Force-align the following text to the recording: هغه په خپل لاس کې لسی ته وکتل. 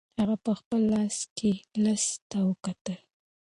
هغه 0.19 0.35
په 0.45 0.51
خپل 0.59 0.81
لاس 0.93 1.17
کې 1.37 1.51
لسی 1.83 2.15
ته 2.29 2.39
وکتل. 2.49 2.99